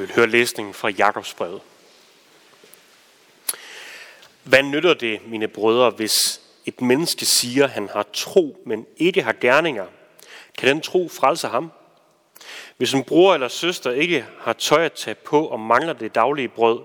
[0.00, 1.60] Vi vil høre læsningen fra Jakobsbrevet.
[4.42, 9.22] Hvad nytter det, mine brødre, hvis et menneske siger, at han har tro, men ikke
[9.22, 9.86] har gerninger?
[10.58, 11.72] Kan den tro frelse ham?
[12.76, 16.48] Hvis en bror eller søster ikke har tøj at tage på og mangler det daglige
[16.48, 16.80] brød,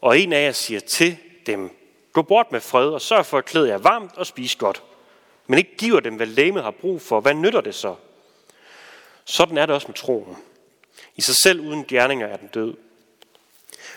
[0.00, 1.16] og en af jer siger til
[1.46, 1.70] dem,
[2.12, 4.82] gå bort med fred og sørg for at klæde jer varmt og spise godt,
[5.46, 7.94] men ikke giver dem, hvad lægemet har brug for, hvad nytter det så?
[9.24, 10.36] Sådan er det også med troen.
[11.16, 12.74] I sig selv uden gerninger er den død.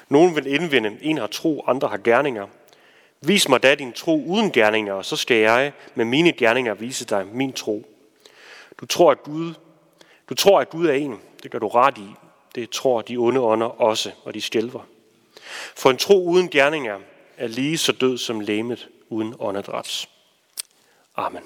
[0.10, 2.48] Nogen vil indvende, en har tro, andre har gerninger.
[3.22, 7.06] Vis mig da din tro uden gerninger, og så skal jeg med mine gerninger vise
[7.06, 7.86] dig min tro.
[8.80, 9.54] Du tror, at Gud,
[10.30, 11.20] du tror, at Gud er en.
[11.44, 12.08] Det gør du ret i.
[12.56, 14.88] Det tror de onde ånder også, og de skælver.
[15.76, 17.00] For en tro uden gerninger
[17.38, 20.10] er lige så død som læmet uden åndedræts.
[21.16, 21.44] Amen.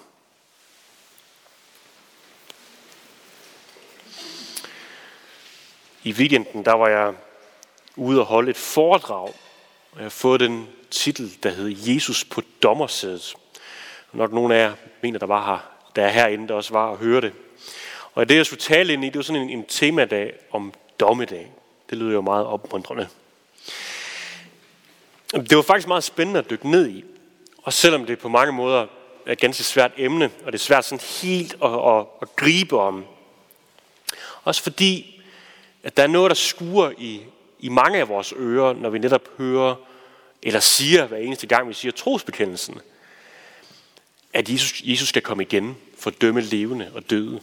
[6.04, 7.14] I weekenden der var jeg
[7.96, 9.28] ude og holde et foredrag,
[9.92, 13.36] og jeg har fået den titel, der hedder Jesus på dommersædet.
[14.14, 16.98] Nok nogen af jer mener, der var her, der er herinde, der også var og
[16.98, 17.34] høre det.
[18.14, 21.52] Og det, jeg skulle tale ind i, det var sådan en, en temadag om dommedag.
[21.90, 23.08] Det lyder jo meget opmuntrende.
[25.32, 27.04] Det var faktisk meget spændende at dykke ned i.
[27.58, 28.88] Og selvom det på mange måder
[29.26, 32.80] er et ganske svært emne, og det er svært sådan helt at, at, at gribe
[32.80, 33.06] om.
[34.44, 35.21] Også fordi,
[35.84, 37.22] at der er noget, der skuer i,
[37.60, 39.76] i mange af vores ører, når vi netop hører
[40.44, 42.80] eller siger hver eneste gang, vi siger trosbekendelsen,
[44.34, 47.42] at Jesus, Jesus skal komme igen for at dømme levende og døde.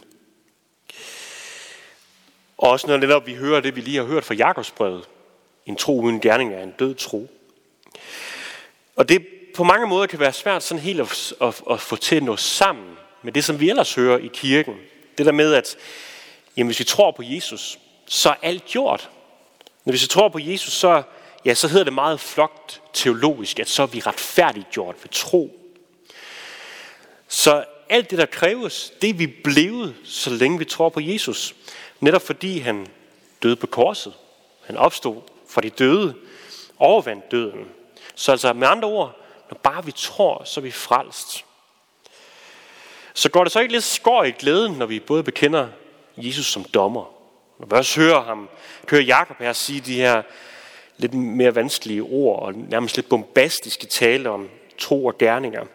[2.57, 5.09] Og også når netop vi hører det, vi lige har hørt fra Jakobsbrevet,
[5.65, 7.29] en tro uden gerning er en død tro.
[8.95, 12.15] Og det på mange måder kan være svært sådan helt at, at, at få til
[12.15, 12.85] at nå sammen
[13.21, 14.75] med det, som vi ellers hører i kirken.
[15.17, 15.75] Det der med, at
[16.57, 17.79] jamen, hvis vi tror på Jesus,
[18.09, 19.09] så er alt gjort.
[19.85, 21.03] Når vi så tror på Jesus, så,
[21.45, 25.59] ja, så hedder det meget flokt teologisk, at så er vi retfærdigt gjort ved tro.
[27.27, 31.55] Så alt det, der kræves, det er vi blevet, så længe vi tror på Jesus.
[31.99, 32.87] Netop fordi han
[33.43, 34.13] døde på korset.
[34.65, 36.15] Han opstod fra de døde,
[36.77, 37.65] overvandt døden.
[38.15, 41.45] Så altså med andre ord, når bare vi tror, så er vi frelst.
[43.13, 45.67] Så går det så ikke lidt skår i glæden, når vi både bekender
[46.17, 47.18] Jesus som dommer.
[47.59, 48.49] Når vi også hører ham,
[48.89, 50.21] hører Jakob her sige de her
[50.97, 55.65] lidt mere vanskelige ord, og nærmest lidt bombastiske tale om tro og gerninger.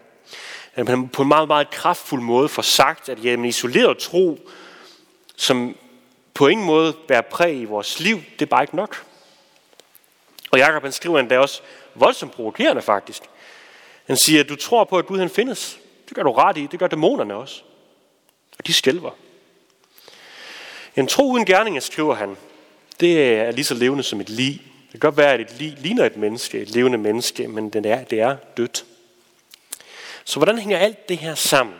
[0.72, 4.38] Han på en meget, meget kraftfuld måde får sagt, at jamen, isoleret tro,
[5.36, 5.76] som
[6.34, 9.04] på ingen måde bærer præg i vores liv, det er bare ikke nok.
[10.50, 11.62] Og Jakob han skriver endda også
[11.94, 13.22] voldsomt provokerende faktisk.
[14.06, 15.78] Han siger, at du tror på, at Gud han findes.
[16.08, 16.66] Det gør du ret i.
[16.66, 17.62] Det gør dæmonerne også.
[18.58, 19.10] Og de skælver.
[20.96, 22.36] En tro uden gerninger, skriver han,
[23.00, 24.62] det er lige så levende som et lig.
[24.92, 27.86] Det kan godt være, at et lig ligner et menneske, et levende menneske, men det
[27.86, 28.84] er, det er dødt.
[30.24, 31.76] Så hvordan hænger alt det her sammen?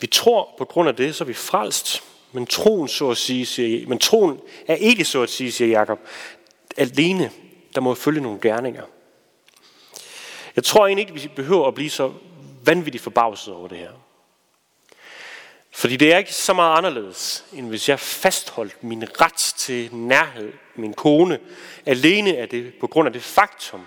[0.00, 2.02] Vi tror på grund af det, så er vi frelst.
[2.32, 5.98] Men troen, så at sige, siger, men troen er ikke så at sige, siger Jakob,
[6.76, 7.30] alene.
[7.74, 8.84] Der må følge nogle gerninger.
[10.56, 12.12] Jeg tror egentlig ikke, vi behøver at blive så
[12.64, 13.90] vanvittigt forbavset over det her.
[15.72, 20.52] Fordi det er ikke så meget anderledes, end hvis jeg fastholdt min ret til nærhed,
[20.76, 21.38] min kone,
[21.86, 23.86] alene er det på grund af det faktum,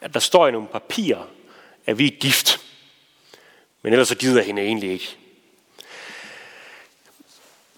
[0.00, 1.22] at der står i nogle papirer,
[1.86, 2.60] at vi er gift.
[3.82, 5.16] Men ellers så gider jeg hende egentlig ikke.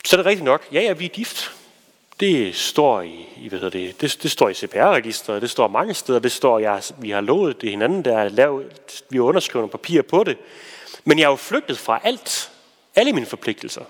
[0.04, 0.66] Så er det rigtigt nok.
[0.72, 1.52] Ja, ja, vi er gift.
[2.20, 5.94] Det står i, i hvad hedder det, det, det står i CPR-registeret, det står mange
[5.94, 9.62] steder, det står, jeg, vi har lovet det hinanden, der er lavet, vi har underskrevet
[9.62, 10.38] nogle papirer på det.
[11.04, 12.49] Men jeg er jo flygtet fra alt,
[12.94, 13.84] alle mine forpligtelser.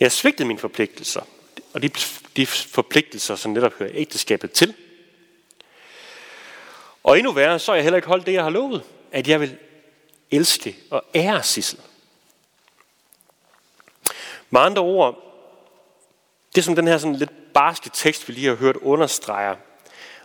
[0.00, 1.22] Jeg svigtede mine forpligtelser,
[1.72, 1.90] og de,
[2.36, 4.74] de forpligtelser, som netop hører ægteskabet til.
[7.04, 9.40] Og endnu værre, så har jeg heller ikke holdt det, jeg har lovet, at jeg
[9.40, 9.56] vil
[10.30, 11.80] elske og ære Sissel.
[14.50, 15.22] Med andre ord,
[16.54, 19.56] det som den her sådan lidt barske tekst, vi lige har hørt, understreger,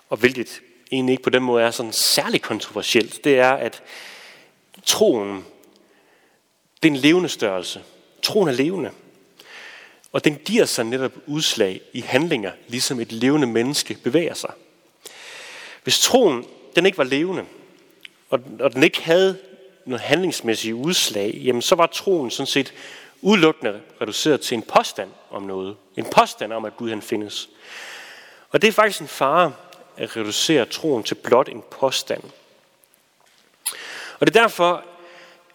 [0.10, 0.62] og hvilket
[0.92, 3.84] egentlig ikke på den måde er sådan særlig kontroversielt, det er, at
[4.86, 5.45] troen,
[6.83, 7.83] det er en levende størrelse.
[8.22, 8.92] Troen er levende.
[10.12, 14.51] Og den giver sig netop udslag i handlinger, ligesom et levende menneske bevæger sig.
[15.83, 16.45] Hvis troen
[16.75, 17.45] den ikke var levende,
[18.30, 19.38] og, og den ikke havde
[19.86, 22.74] noget handlingsmæssigt udslag, jamen så var troen sådan set
[23.22, 25.75] udelukkende reduceret til en påstand om noget.
[25.98, 27.50] En påstand om, at Gud han findes.
[28.50, 29.54] Og det er faktisk en fare
[29.98, 32.24] at reducere troen til blot en påstand.
[34.19, 34.84] Og det er derfor,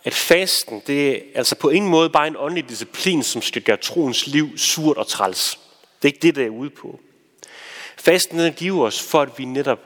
[0.07, 3.77] at fasten, det er altså på ingen måde bare en åndelig disciplin, som skal gøre
[3.77, 5.59] troens liv surt og træls.
[6.03, 7.01] Det er ikke det, der er ude på.
[7.97, 9.79] Fasten den giver os for, at vi netop,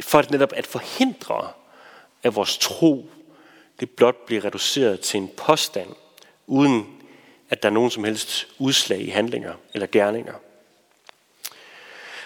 [0.00, 1.48] for at netop at forhindre,
[2.22, 3.10] at vores tro
[3.80, 5.90] det blot bliver reduceret til en påstand,
[6.46, 6.86] uden
[7.50, 10.34] at der er nogen som helst udslag i handlinger eller gerninger.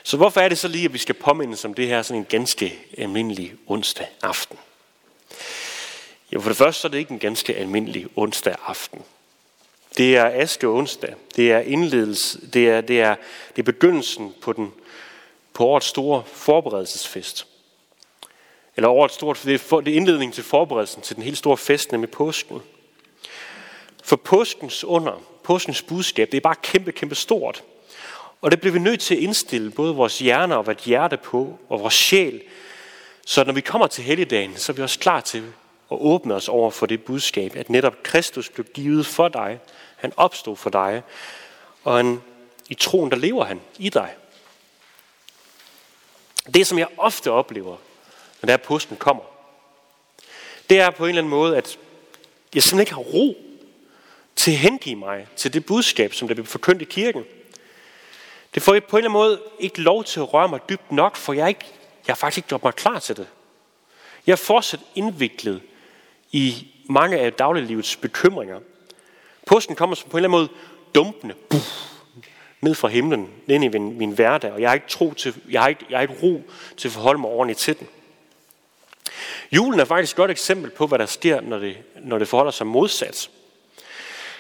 [0.03, 2.27] Så hvorfor er det så lige, at vi skal påmindes om det her sådan en
[2.29, 4.59] ganske almindelig onsdag aften?
[6.33, 9.03] Jo, for det første så er det ikke en ganske almindelig onsdag aften.
[9.97, 11.15] Det er aske onsdag.
[11.37, 12.51] Det er indledelse.
[12.51, 13.15] Det er, det er,
[13.57, 14.73] det er begyndelsen på, den,
[15.53, 17.47] på årets store forberedelsesfest.
[18.77, 21.57] Eller årets store, det er, for, det er indledning til forberedelsen til den helt store
[21.57, 22.61] fest, nemlig påsken.
[24.05, 27.65] For påskens under, påskens budskab, det er bare kæmpe, kæmpe stort.
[28.41, 31.59] Og det bliver vi nødt til at indstille både vores hjerner og vores hjerte på,
[31.69, 32.43] og vores sjæl,
[33.27, 35.45] så når vi kommer til helligdagen, så er vi også klar til
[35.89, 39.61] og åbne os over for det budskab, at netop Kristus blev givet for dig.
[39.97, 41.03] Han opstod for dig,
[41.85, 42.23] og han,
[42.69, 44.15] i troen, der lever han i dig.
[46.55, 47.77] Det, som jeg ofte oplever,
[48.43, 49.23] når der påsken kommer,
[50.71, 51.79] det er på en eller anden måde, at
[52.55, 53.37] jeg simpelthen ikke har ro
[54.37, 57.25] til at hengive mig til det budskab, som der bliver forkyndt i kirken.
[58.55, 60.93] Det får jeg på en eller anden måde ikke lov til at røre mig dybt
[60.93, 61.65] nok, for jeg, ikke,
[62.07, 63.27] jeg har faktisk ikke gjort mig klar til det.
[64.27, 65.63] Jeg er fortsat indviklet
[66.37, 68.61] i mange af dagliglivets bekymringer.
[69.47, 70.49] Påsken kommer på en eller anden måde
[70.95, 71.67] dumpende buff,
[72.61, 75.61] ned fra himlen, ned i min, min hverdag, og jeg har ikke tro til, jeg
[75.61, 76.43] har ikke, jeg har ikke ro
[76.77, 77.89] til at forholde mig ordentligt til den.
[79.53, 82.53] Julen er faktisk et godt eksempel på, hvad der sker, når det, når det forholder
[82.53, 83.31] sig modsat.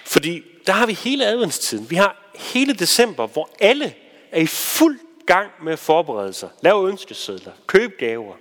[0.04, 1.90] Fordi der har vi hele adventstiden.
[1.90, 3.94] Vi har hele december, hvor alle
[4.32, 6.48] er i fuld gang med at forberede sig.
[6.62, 8.34] Lave ønskesedler, køb gaver,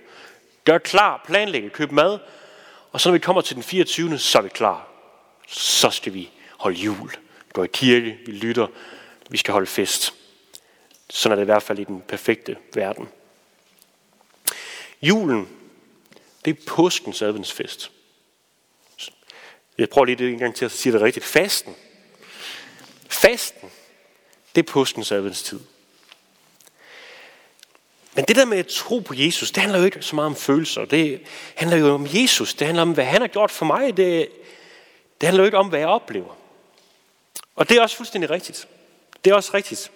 [0.64, 2.18] gør klar, planlægge, køb mad.
[2.96, 4.18] Og så når vi kommer til den 24.
[4.18, 4.88] så er vi klar.
[5.48, 7.16] Så skal vi holde jul,
[7.52, 8.66] gå i kirke, vi lytter,
[9.30, 10.14] vi skal holde fest.
[11.10, 13.08] Sådan er det i hvert fald i den perfekte verden.
[15.02, 15.48] Julen,
[16.44, 17.90] det er påskens adventsfest.
[19.78, 21.26] Jeg prøver lige det en gang til at sige det rigtigt.
[21.26, 21.76] Fasten.
[23.08, 23.70] Fasten,
[24.54, 25.60] det er påskens adventstid.
[28.16, 30.36] Men det der med at tro på Jesus, det handler jo ikke så meget om
[30.36, 30.84] følelser.
[30.84, 31.20] Det
[31.54, 32.54] handler jo om Jesus.
[32.54, 33.96] Det handler om, hvad han har gjort for mig.
[33.96, 34.28] Det,
[35.20, 36.36] det handler jo ikke om, hvad jeg oplever.
[37.56, 38.68] Og det er også fuldstændig rigtigt.
[39.24, 39.90] Det er også rigtigt.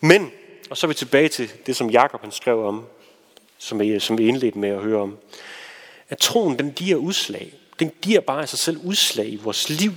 [0.00, 0.30] Men,
[0.70, 2.86] og så er vi tilbage til det, som Jakob han skrev om,
[3.58, 5.18] som vi, som vi indledte med at høre om,
[6.08, 7.52] at troen, den giver udslag.
[7.78, 9.92] Den giver bare af sig selv udslag i vores liv.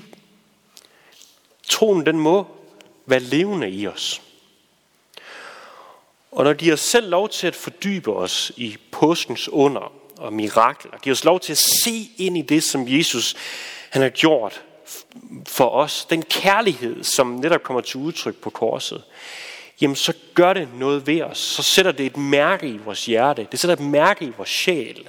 [1.68, 2.48] Troen, den må
[3.06, 4.22] være levende i os.
[6.40, 10.34] Og når de giver os selv lov til at fordybe os i påskens under og
[10.34, 13.36] mirakler, giver os lov til at se ind i det, som Jesus
[13.90, 14.62] han har gjort
[15.48, 19.04] for os, den kærlighed, som netop kommer til udtryk på korset,
[19.82, 21.38] jamen så gør det noget ved os.
[21.38, 23.48] Så sætter det et mærke i vores hjerte.
[23.52, 25.08] Det sætter et mærke i vores sjæl.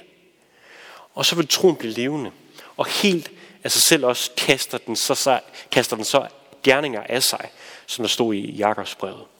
[1.13, 2.31] Og så vil troen blive levende.
[2.77, 3.31] Og helt
[3.63, 5.39] af sig selv også kaster den så,
[5.71, 6.27] kaster den så
[6.63, 7.49] gerninger af sig,
[7.87, 9.30] som der stod i Jakobs brevet.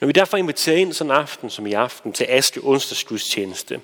[0.00, 3.80] Når vi derfor inviterer ind sådan en aften som i aften til Aske onsdagsgudstjeneste,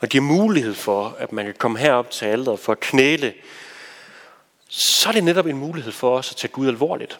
[0.00, 3.34] og giver mulighed for, at man kan komme herop til alderet for at knæle,
[4.68, 7.18] så er det netop en mulighed for os at tage Gud alvorligt.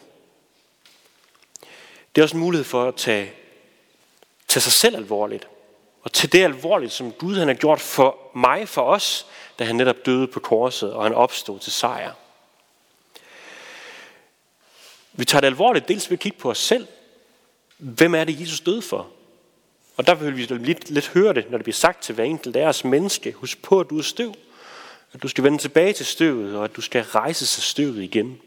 [2.15, 3.31] Det er også en mulighed for at tage,
[4.47, 5.47] tage sig selv alvorligt.
[6.03, 9.25] Og til det alvorligt, som Gud han har gjort for mig, for os,
[9.59, 12.11] da han netop døde på korset, og han opstod til sejr.
[15.13, 16.87] Vi tager det alvorligt, dels ved at kigge på os selv,
[17.77, 19.07] Hvem er det, Jesus døde for?
[19.97, 22.55] Og der vil vi lidt, lidt høre det, når det bliver sagt til hver enkelt
[22.55, 23.31] deres menneske.
[23.31, 24.33] Husk på, at du er støv.
[25.13, 28.41] At du skal vende tilbage til støvet, og at du skal rejse sig støvet igen.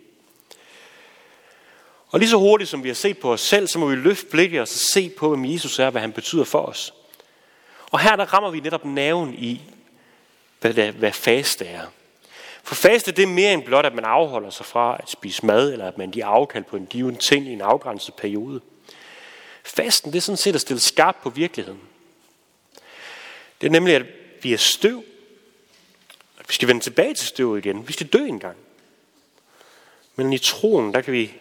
[2.08, 4.26] Og lige så hurtigt som vi har set på os selv, så må vi løfte
[4.26, 6.94] blikket og så se på, hvem Jesus er, hvad han betyder for os.
[7.90, 9.60] Og her der rammer vi netop naven i,
[10.60, 11.86] hvad, det, hvad faste er.
[12.62, 15.72] For faste det er mere end blot, at man afholder sig fra at spise mad,
[15.72, 18.60] eller at man giver afkald på en given ting i en afgrænset periode.
[19.76, 21.80] Fasten, det er sådan set at stille skarp på virkeligheden.
[23.60, 24.06] Det er nemlig, at
[24.42, 25.04] vi er støv.
[26.38, 27.88] At vi skal vende tilbage til støv igen.
[27.88, 28.56] Vi skal dø engang.
[30.16, 31.32] Men i troen, der kan vi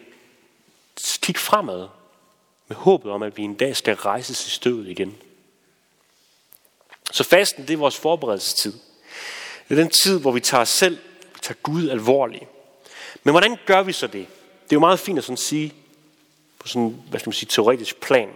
[1.20, 1.88] kigge fremad
[2.68, 5.16] med håbet om, at vi en dag skal rejses i støvet igen.
[7.12, 8.72] Så fasten, det er vores forberedelsestid.
[9.68, 10.98] Det er den tid, hvor vi tager os selv,
[11.34, 12.44] vi tager Gud alvorligt.
[13.22, 14.26] Men hvordan gør vi så det?
[14.64, 15.74] Det er jo meget fint at sådan sige,
[16.66, 18.28] på sådan, hvad skal man sige, teoretisk plan,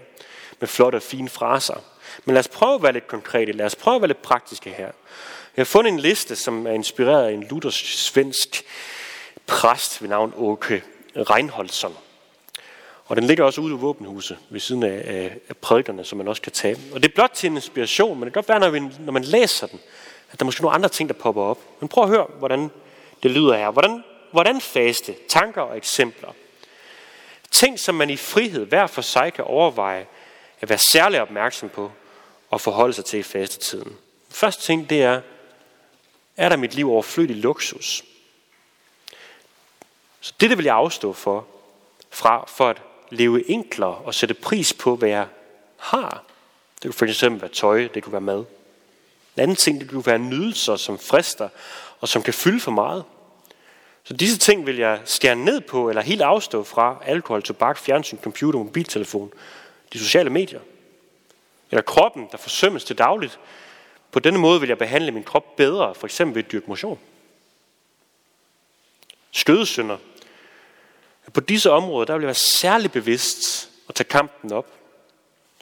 [0.61, 1.75] med flotte og fine fraser.
[2.25, 4.71] Men lad os prøve at være lidt konkrete, lad os prøve at være lidt praktiske
[4.71, 4.91] her.
[5.57, 8.65] Jeg har fundet en liste, som er inspireret af en luthersk svensk
[9.47, 10.83] præst ved navn Åke
[11.17, 11.97] Reinholdsson.
[13.05, 16.43] Og den ligger også ude i våbenhuset ved siden af, af prædikerne, som man også
[16.43, 16.79] kan tage.
[16.93, 19.13] Og det er blot til en inspiration, men det kan godt være, når, vi, når
[19.13, 19.81] man læser den,
[20.33, 21.59] at der er måske nogle andre ting, der popper op.
[21.81, 22.71] Men prøv at høre, hvordan
[23.23, 23.71] det lyder her.
[23.71, 25.15] Hvordan, hvordan faste?
[25.29, 26.29] Tanker og eksempler.
[27.51, 30.07] Ting, som man i frihed hver for sig kan overveje
[30.61, 31.93] at være særlig opmærksom på
[32.51, 33.97] og forholde sig til i fastetiden.
[34.31, 35.21] Første ting, det er,
[36.37, 38.05] er der mit liv overflødig luksus?
[40.21, 41.47] Så det, det vil jeg afstå for,
[42.11, 45.27] fra, for at leve enklere og sætte pris på, hvad jeg
[45.77, 46.25] har.
[46.75, 48.45] Det kunne for eksempel være tøj, det kunne være mad.
[49.37, 51.49] En anden ting, det kunne være nydelser, som frister
[52.01, 53.05] og som kan fylde for meget.
[54.05, 58.19] Så disse ting vil jeg skære ned på, eller helt afstå fra alkohol, tobak, fjernsyn,
[58.23, 59.33] computer, mobiltelefon,
[59.93, 60.61] de sociale medier.
[61.71, 63.39] Eller kroppen, der forsømmes til dagligt.
[64.13, 66.99] På denne måde vil jeg behandle min krop bedre, for eksempel ved at dyrke motion.
[69.31, 69.97] Skødesynder.
[71.35, 74.67] På disse områder, der vil jeg være særlig bevidst og tage kampen op.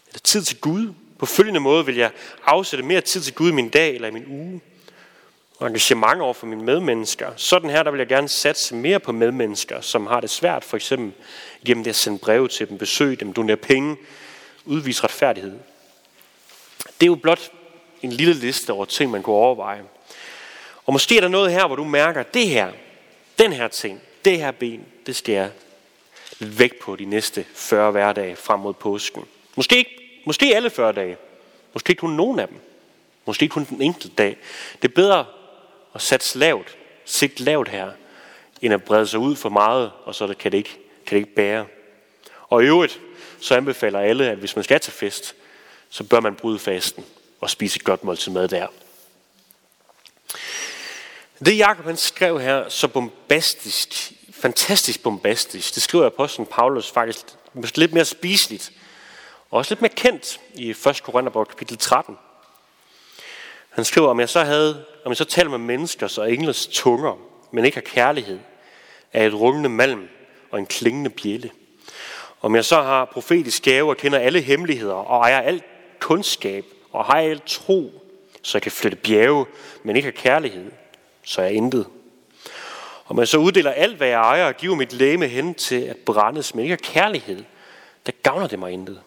[0.06, 0.94] Eller tid til Gud.
[1.18, 2.10] På følgende måde vil jeg
[2.44, 4.60] afsætte mere tid til Gud i min dag eller i min uge
[5.58, 7.32] og engagement over for mine medmennesker.
[7.36, 10.76] Sådan her, der vil jeg gerne satse mere på medmennesker, som har det svært, for
[10.76, 11.12] eksempel
[11.66, 13.96] gennem det at sende breve til dem, besøge dem, donere penge,
[14.64, 15.52] udvise retfærdighed.
[16.84, 17.50] Det er jo blot
[18.02, 19.82] en lille liste over ting, man kunne overveje.
[20.86, 22.72] Og måske er der noget her, hvor du mærker, det her,
[23.38, 25.50] den her ting, det her ben, det skal jeg
[26.40, 29.24] væk på de næste 40 hverdage frem mod påsken.
[29.56, 31.16] Måske, ikke, måske alle 40 dage.
[31.72, 32.56] Måske kun nogen af dem.
[33.26, 34.36] Måske kun den enkelte dag.
[34.82, 35.24] Det er bedre
[35.92, 37.90] og sats lavt, sigt lavt her,
[38.62, 41.34] end at brede sig ud for meget, og så kan det ikke, kan det ikke
[41.34, 41.66] bære.
[42.48, 43.00] Og i øvrigt,
[43.40, 45.34] så anbefaler alle, at hvis man skal til fest,
[45.90, 47.04] så bør man bryde fasten
[47.40, 48.66] og spise et godt måltid mad der.
[51.44, 57.26] Det Jakob han skrev her så bombastisk, fantastisk bombastisk, det skriver apostlen Paulus faktisk
[57.74, 58.72] lidt mere spiseligt,
[59.50, 61.02] og også lidt mere kendt i 1.
[61.02, 62.18] Korintherbrev kapitel 13.
[63.78, 67.18] Han skriver, om jeg så havde, om jeg så taler med menneskers og engles tunger,
[67.50, 68.38] men ikke har kærlighed,
[69.12, 70.08] er et rungende malm
[70.50, 71.50] og en klingende bjælle.
[72.40, 75.64] Om jeg så har profetisk gave og kender alle hemmeligheder og ejer alt
[75.98, 77.92] kundskab og har alt tro,
[78.42, 79.46] så jeg kan flytte bjerge,
[79.82, 80.70] men ikke har kærlighed,
[81.24, 81.86] så er jeg intet.
[83.06, 85.96] Om jeg så uddeler alt, hvad jeg ejer og giver mit læme hen til at
[85.96, 87.44] brændes, men ikke har kærlighed,
[88.06, 89.00] der gavner det mig intet.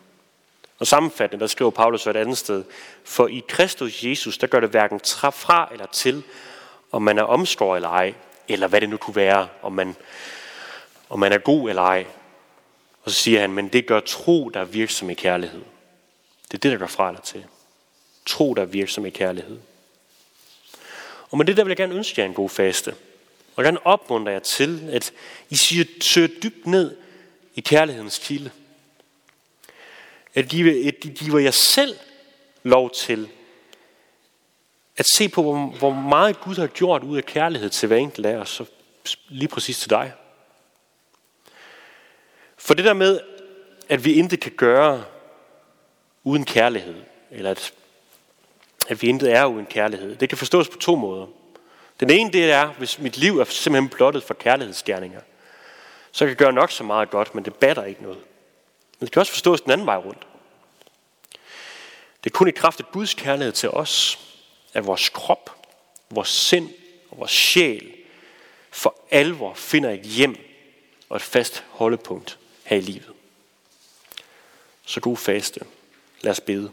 [0.82, 2.64] Og sammenfattende, der skriver Paulus et andet sted,
[3.04, 5.00] for i Kristus Jesus, der gør det hverken
[5.32, 6.24] fra eller til,
[6.92, 8.14] om man er omskåret eller ej,
[8.48, 9.96] eller hvad det nu kunne være, om man,
[11.10, 12.06] om man er god eller ej.
[13.04, 15.62] Og så siger han, men det gør tro, der er virksom i kærlighed.
[16.52, 17.46] Det er det, der gør fra eller til.
[18.26, 19.58] Tro, der er virksom i kærlighed.
[21.32, 22.96] Og med det der vil jeg gerne ønske jer en god faste.
[23.56, 25.14] Og gerne opmuntre jer til, at
[25.50, 25.56] I
[26.02, 26.98] søger dybt ned
[27.56, 28.52] i kærlighedens kilde.
[30.34, 31.96] At give, at de giver jer selv
[32.64, 33.30] lov til
[34.98, 38.26] at se på, hvor, hvor meget Gud har gjort ud af kærlighed til hver enkelt
[38.26, 38.66] af os, så
[39.30, 40.14] lige præcis til dig.
[42.58, 43.20] For det der med,
[43.90, 45.04] at vi intet kan gøre
[46.24, 46.96] uden kærlighed,
[47.32, 47.74] eller at,
[48.90, 51.28] at vi intet er uden kærlighed, det kan forstås på to måder.
[52.00, 55.22] Den ene det er, hvis mit liv er simpelthen blottet for kærlighedsgerninger,
[56.12, 58.20] så kan jeg gøre nok så meget godt, men det batter ikke noget.
[59.02, 60.28] Men det kan også forstås den anden vej rundt.
[62.24, 64.20] Det er kun i kraft af Guds kærlighed til os,
[64.74, 65.66] at vores krop,
[66.10, 66.70] vores sind
[67.10, 67.96] og vores sjæl
[68.72, 70.36] for alvor finder et hjem
[71.10, 73.12] og et fast holdepunkt her i livet.
[74.86, 75.60] Så god faste.
[76.22, 76.72] Lad os bede.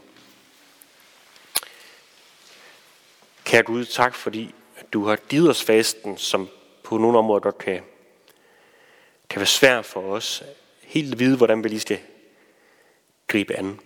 [3.43, 4.55] Kære Gud, tak fordi
[4.93, 6.49] du har givet os fasten, som
[6.83, 7.83] på nogle områder godt kan,
[9.29, 10.43] kan være svært for os.
[10.81, 11.99] Helt at vide, hvordan vi lige skal
[13.29, 13.79] gribe an.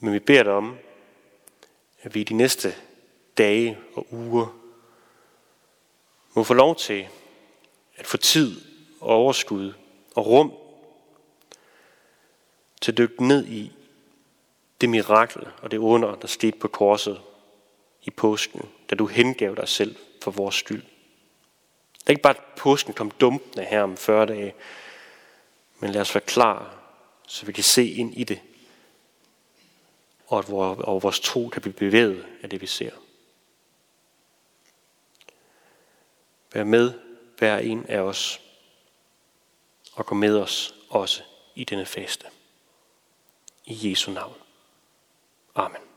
[0.00, 0.76] Men vi beder dig om,
[2.02, 2.74] at vi i de næste
[3.38, 4.58] dage og uger
[6.34, 7.08] må få lov til
[7.96, 8.60] at få tid
[9.00, 9.72] og overskud
[10.14, 10.52] og rum
[12.80, 13.72] til at dykke ned i
[14.80, 17.20] det mirakel og det under, der skete på korset
[18.02, 20.82] i påsken, da du hengav dig selv for vores skyld.
[21.94, 24.54] Det er ikke bare, at påsken kom dumpende her om 40 dage,
[25.80, 26.81] men lad os være klar,
[27.32, 28.40] så vi kan se ind i det,
[30.26, 30.48] og at
[31.02, 32.90] vores tro kan blive bevæget af det, vi ser.
[36.52, 36.92] Vær med
[37.38, 38.40] hver en af os,
[39.92, 41.22] og gå med os også
[41.54, 42.26] i denne faste.
[43.64, 44.36] I Jesu navn.
[45.54, 45.91] Amen.